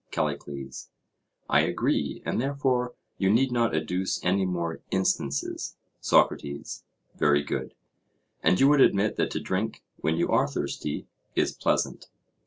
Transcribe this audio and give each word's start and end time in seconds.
CALLICLES: 0.09 0.89
I 1.47 1.59
agree, 1.61 2.23
and 2.25 2.41
therefore 2.41 2.95
you 3.19 3.29
need 3.29 3.51
not 3.51 3.75
adduce 3.75 4.19
any 4.25 4.47
more 4.47 4.81
instances. 4.89 5.75
SOCRATES: 5.99 6.83
Very 7.17 7.43
good. 7.43 7.75
And 8.41 8.59
you 8.59 8.67
would 8.69 8.81
admit 8.81 9.17
that 9.17 9.29
to 9.29 9.39
drink, 9.39 9.83
when 9.97 10.17
you 10.17 10.29
are 10.29 10.47
thirsty, 10.47 11.05
is 11.35 11.51
pleasant? 11.55 12.09